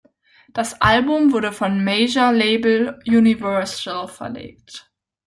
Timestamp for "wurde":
1.31-1.51